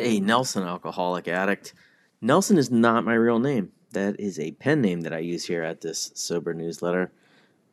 [0.00, 1.74] Hey, Nelson, alcoholic addict.
[2.20, 3.72] Nelson is not my real name.
[3.90, 7.10] That is a pen name that I use here at this sober newsletter.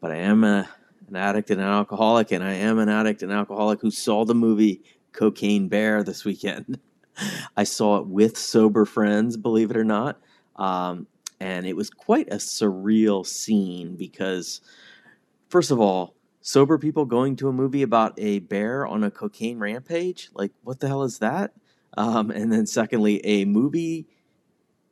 [0.01, 0.67] But I am a,
[1.07, 4.33] an addict and an alcoholic, and I am an addict and alcoholic who saw the
[4.33, 6.79] movie Cocaine Bear this weekend.
[7.57, 10.19] I saw it with sober friends, believe it or not.
[10.55, 11.05] Um,
[11.39, 14.61] and it was quite a surreal scene because,
[15.49, 19.59] first of all, sober people going to a movie about a bear on a cocaine
[19.59, 21.53] rampage, like, what the hell is that?
[21.97, 24.07] Um, and then, secondly, a movie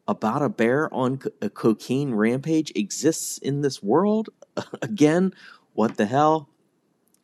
[0.07, 4.29] about a bear on a cocaine rampage exists in this world.
[4.81, 5.33] Again,
[5.73, 6.49] what the hell?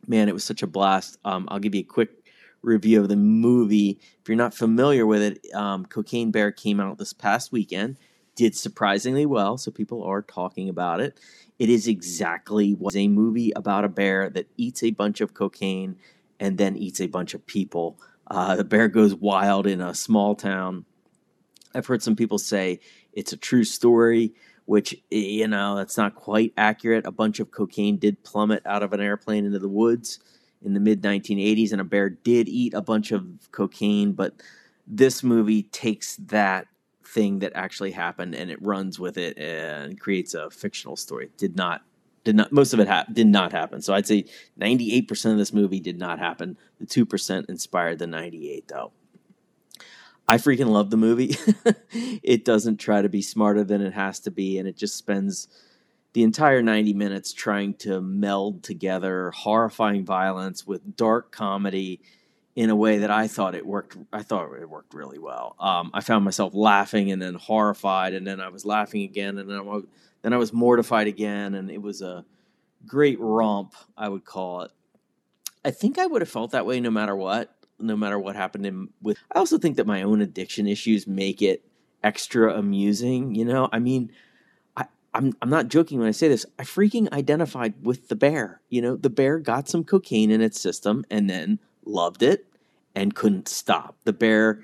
[0.08, 1.18] Man, it was such a blast.
[1.26, 2.20] Um, I'll give you a quick
[2.62, 4.00] review of the movie.
[4.22, 7.98] If you're not familiar with it, um, Cocaine Bear came out this past weekend,
[8.36, 11.20] did surprisingly well, so people are talking about it.
[11.58, 15.98] It is exactly what a movie about a bear that eats a bunch of cocaine
[16.40, 18.00] and then eats a bunch of people.
[18.30, 20.86] Uh, the bear goes wild in a small town.
[21.74, 22.80] I've heard some people say
[23.14, 24.34] it's a true story,
[24.66, 27.06] which, you know, that's not quite accurate.
[27.06, 30.20] A bunch of cocaine did plummet out of an airplane into the woods
[30.62, 34.34] in the mid 1980s, and a bear did eat a bunch of cocaine, but
[34.86, 36.68] this movie takes that
[37.04, 41.30] thing that actually happened and it runs with it and creates a fictional story.
[41.38, 41.82] Did not
[42.24, 43.82] did not most of it ha- did not happen.
[43.82, 44.26] So I'd say
[44.60, 46.58] 98% of this movie did not happen.
[46.80, 48.92] The 2% inspired the 98 though.
[50.28, 51.36] I freaking love the movie.
[51.92, 55.48] it doesn't try to be smarter than it has to be and it just spends
[56.14, 62.02] the entire 90 minutes trying to meld together horrifying violence with dark comedy
[62.60, 63.96] in a way that I thought it worked.
[64.12, 65.56] I thought it worked really well.
[65.62, 69.50] Um, I found myself laughing and then horrified, and then I was laughing again, and
[69.50, 69.80] then I,
[70.24, 72.26] then I was mortified again, and it was a
[72.86, 74.72] great romp, I would call it.
[75.64, 78.66] I think I would have felt that way no matter what, no matter what happened
[78.66, 79.18] in with.
[79.34, 81.64] I also think that my own addiction issues make it
[82.04, 83.36] extra amusing.
[83.36, 84.12] You know, I mean.
[85.12, 86.46] I'm I'm not joking when I say this.
[86.60, 88.62] I freaking identified with the bear.
[88.70, 92.46] You know, the bear got some cocaine in its system and then loved it
[92.96, 93.96] and couldn't stop.
[94.04, 94.64] The bear,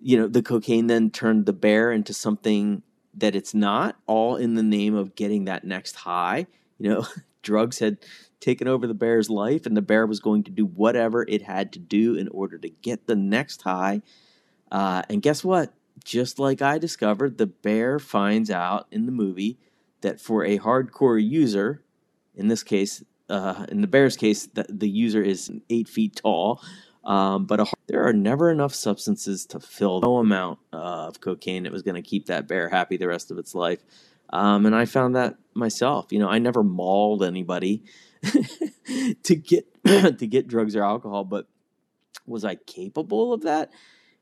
[0.00, 2.82] you know, the cocaine then turned the bear into something
[3.14, 6.46] that it's not, all in the name of getting that next high.
[6.78, 7.06] You know,
[7.42, 7.98] drugs had
[8.40, 11.72] taken over the bear's life, and the bear was going to do whatever it had
[11.72, 14.02] to do in order to get the next high.
[14.70, 15.72] Uh, and guess what?
[16.04, 19.58] Just like I discovered, the bear finds out in the movie
[20.00, 21.82] that for a hardcore user,
[22.34, 26.60] in this case, uh, in the bear's case, the, the user is eight feet tall.
[27.04, 31.82] Um, but there are never enough substances to fill no amount of cocaine that was
[31.82, 33.80] going to keep that bear happy the rest of its life.
[34.30, 36.12] Um, and I found that myself.
[36.12, 37.82] You know, I never mauled anybody
[39.22, 41.46] to get to get drugs or alcohol, but
[42.26, 43.70] was I capable of that?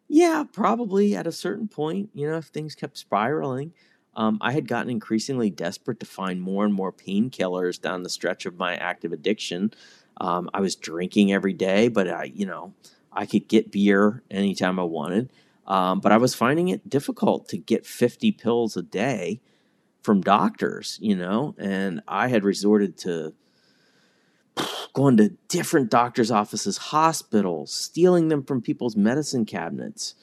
[0.09, 2.11] Yeah, probably at a certain point.
[2.15, 3.73] You know, if things kept spiraling.
[4.17, 8.45] Um, I had gotten increasingly desperate to find more and more painkillers down the stretch
[8.45, 9.73] of my active addiction.
[10.21, 12.75] Um, I was drinking every day, but I, you know,
[13.13, 15.33] I could get beer anytime I wanted.
[15.67, 19.41] Um, but I was finding it difficult to get 50 pills a day
[20.03, 23.35] from doctors, you know, and I had resorted to
[24.93, 30.15] going to different doctors' offices, hospitals, stealing them from people's medicine cabinets.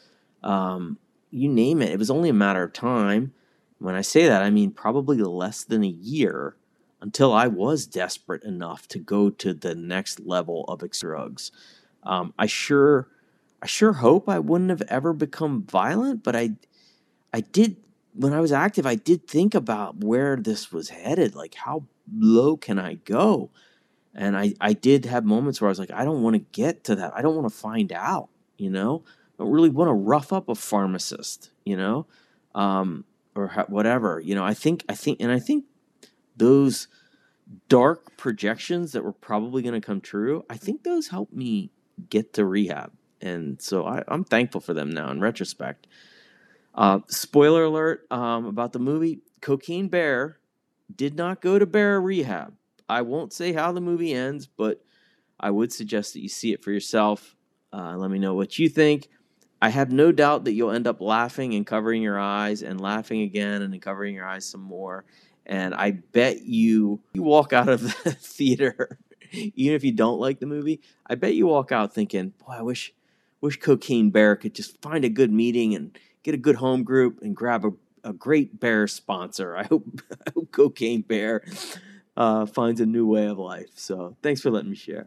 [0.44, 0.98] Um,
[1.32, 1.92] you name it.
[1.92, 3.34] It was only a matter of time.
[3.80, 6.56] When I say that, I mean probably less than a year
[7.02, 11.52] until I was desperate enough to go to the next level of drugs.
[12.04, 13.08] Um, I sure,
[13.62, 16.52] I sure hope I wouldn't have ever become violent, but I,
[17.34, 17.78] I did
[18.14, 18.86] when I was active.
[18.86, 21.36] I did think about where this was headed.
[21.36, 23.52] Like, how low can I go?
[24.16, 26.84] And I, I did have moments where I was like, I don't want to get
[26.86, 27.14] to that.
[27.16, 28.30] I don't want to find out.
[28.58, 31.52] You know, I don't really want to rough up a pharmacist.
[31.64, 32.08] You know,
[32.56, 33.06] um,
[33.36, 34.20] or whatever.
[34.20, 35.66] You know, I think, I think, and I think
[36.38, 36.88] those
[37.70, 41.72] dark projections that were probably going to come true, I think those helped me
[42.10, 42.92] get to rehab.
[43.22, 45.88] And so I, am thankful for them now in retrospect.
[46.76, 50.38] Uh, spoiler alert um, about the movie Cocaine Bear
[50.96, 52.54] did not go to bear rehab.
[52.88, 54.82] I won't say how the movie ends, but
[55.40, 57.36] I would suggest that you see it for yourself.
[57.74, 59.10] Uh, let me know what you think.
[59.62, 63.22] I have no doubt that you'll end up laughing and covering your eyes and laughing
[63.22, 65.04] again and covering your eyes some more
[65.48, 69.00] and I bet you you walk out of the theater,
[69.32, 70.82] even if you don't like the movie.
[71.08, 72.94] I bet you walk out thinking, "Boy, I wish
[73.42, 77.22] wish Cocaine Bear could just find a good meeting and get a good home group
[77.22, 77.72] and grab a,
[78.10, 79.86] a great bear sponsor." I hope,
[80.28, 81.44] I hope Cocaine Bear
[82.18, 83.72] uh, finds a new way of life.
[83.76, 85.06] So, thanks for letting me share.